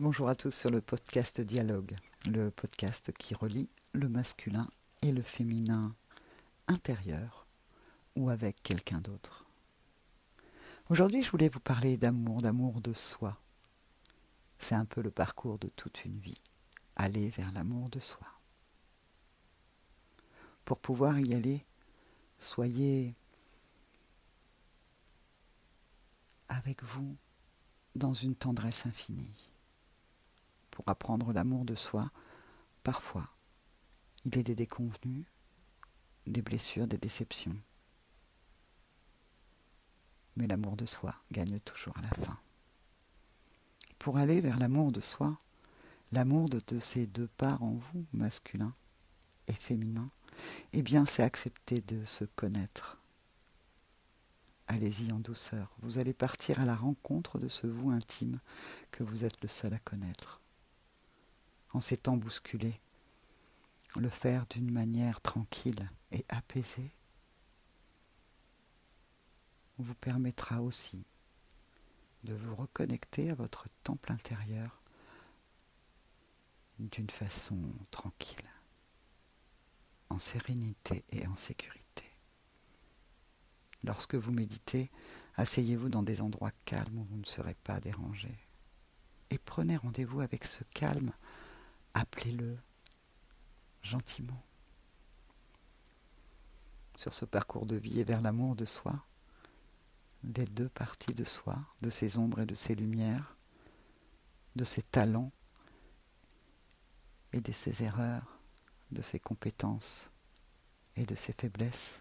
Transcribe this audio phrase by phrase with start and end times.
[0.00, 4.68] Bonjour à tous sur le podcast Dialogue, le podcast qui relie le masculin
[5.02, 5.92] et le féminin
[6.68, 7.48] intérieur
[8.14, 9.44] ou avec quelqu'un d'autre.
[10.88, 13.40] Aujourd'hui, je voulais vous parler d'amour, d'amour de soi.
[14.60, 16.40] C'est un peu le parcours de toute une vie,
[16.94, 18.28] aller vers l'amour de soi.
[20.64, 21.66] Pour pouvoir y aller,
[22.38, 23.16] soyez
[26.48, 27.16] avec vous
[27.96, 29.47] dans une tendresse infinie.
[30.88, 32.10] Apprendre l'amour de soi,
[32.82, 33.28] parfois,
[34.24, 35.26] il est des déconvenus,
[36.26, 37.58] des blessures, des déceptions.
[40.36, 42.38] Mais l'amour de soi gagne toujours à la fin.
[43.98, 45.38] Pour aller vers l'amour de soi,
[46.12, 48.74] l'amour de, ces deux parts en vous, masculin
[49.46, 50.06] et féminin,
[50.72, 52.96] eh bien c'est accepter de se connaître,
[54.70, 55.74] Allez-y en douceur.
[55.80, 58.38] Vous allez partir à la rencontre de ce vous intime
[58.90, 60.42] que vous êtes le seul à connaître.
[61.72, 62.80] En ces temps bousculés,
[63.96, 66.92] le faire d'une manière tranquille et apaisée
[69.78, 71.04] vous permettra aussi
[72.24, 74.82] de vous reconnecter à votre temple intérieur
[76.78, 77.58] d'une façon
[77.90, 78.50] tranquille,
[80.10, 82.04] en sérénité et en sécurité.
[83.84, 84.90] Lorsque vous méditez,
[85.36, 88.36] asseyez-vous dans des endroits calmes où vous ne serez pas dérangé.
[89.30, 91.12] Et prenez rendez-vous avec ce calme,
[91.94, 92.58] appelez-le
[93.82, 94.42] gentiment.
[96.96, 99.04] Sur ce parcours de vie et vers l'amour de soi,
[100.22, 103.36] des deux parties de soi, de ses ombres et de ses lumières,
[104.56, 105.30] de ses talents
[107.32, 108.38] et de ses erreurs,
[108.90, 110.10] de ses compétences
[110.96, 112.00] et de ses faiblesses.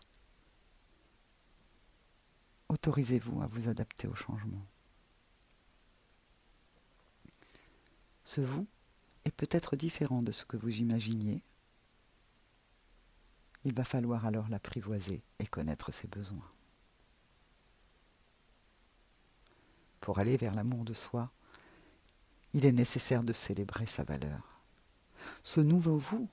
[2.69, 4.65] Autorisez-vous à vous adapter au changement.
[8.25, 8.67] Ce vous
[9.27, 11.41] est peut-être différent de ce que vous imaginiez.
[13.65, 16.49] Il va falloir alors l'apprivoiser et connaître ses besoins.
[19.99, 21.31] Pour aller vers l'amour de soi,
[22.53, 24.61] il est nécessaire de célébrer sa valeur.
[25.43, 26.29] Ce nouveau vous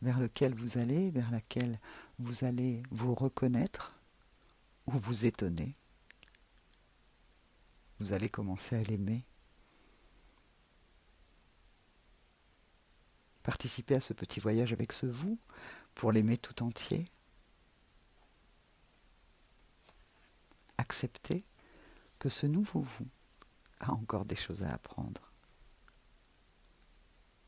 [0.00, 1.78] vers lequel vous allez, vers lequel
[2.18, 3.94] vous allez vous reconnaître,
[4.86, 5.74] ou vous étonner.
[8.00, 9.24] Vous allez commencer à l'aimer.
[13.44, 15.38] Participez à ce petit voyage avec ce vous
[15.94, 17.08] pour l'aimer tout entier.
[20.76, 21.44] Acceptez
[22.18, 23.06] que ce nouveau vous
[23.78, 25.30] a encore des choses à apprendre.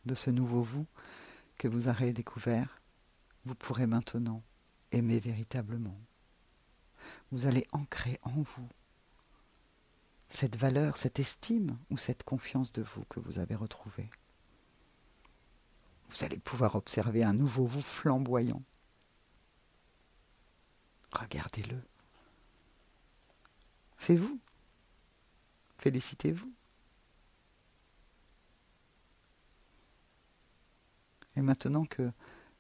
[0.05, 0.87] De ce nouveau vous
[1.59, 2.81] que vous aurez découvert,
[3.45, 4.45] vous pourrez maintenant
[4.93, 5.99] aimer véritablement
[7.31, 8.69] vous allez ancrer en vous
[10.29, 14.11] cette valeur, cette estime ou cette confiance de vous que vous avez retrouvée.
[16.11, 18.63] Vous allez pouvoir observer un nouveau vous flamboyant.
[21.13, 21.83] Regardez-le.
[23.99, 24.39] C'est vous.
[25.79, 26.53] Félicitez-vous.
[31.37, 32.11] Et maintenant que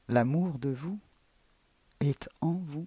[0.09, 0.99] l'amour de vous
[2.01, 2.87] est en vous,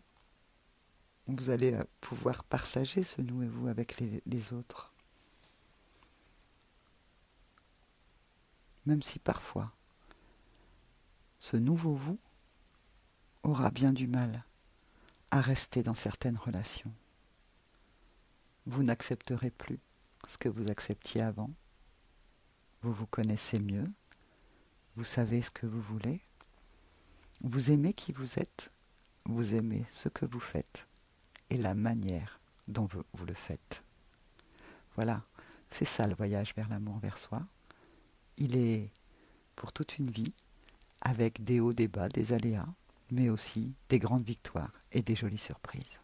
[1.27, 4.93] vous allez euh, pouvoir partager ce nous et vous avec les, autres.
[8.85, 9.71] Même si parfois
[11.39, 12.19] ce nouveau vous
[13.43, 14.43] aura bien du mal
[15.31, 16.93] à rester dans certaines relations.
[18.65, 19.79] Vous n'accepterez plus
[20.27, 21.51] ce que vous acceptiez avant.
[22.81, 23.87] Vous vous connaissez mieux.
[24.95, 26.21] Vous savez ce que vous voulez.
[27.43, 28.71] Vous aimez qui vous êtes.
[29.25, 30.87] Vous aimez ce que vous faites
[31.49, 33.83] et la manière dont vous, le faites.
[34.95, 35.23] Voilà,
[35.69, 37.41] c'est ça le voyage vers l'amour vers soi.
[38.37, 38.91] Il est
[39.55, 40.33] pour toute une vie,
[41.01, 42.65] avec des hauts, des bas, des aléas,
[43.11, 45.99] mais aussi des grandes victoires et des jolies surprises.